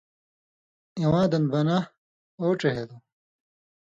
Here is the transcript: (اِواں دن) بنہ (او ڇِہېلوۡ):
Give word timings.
(اِواں 0.99 1.25
دن) 1.31 1.43
بنہ 1.51 1.77
(او 2.39 2.47
ڇِہېلوۡ): 2.59 3.01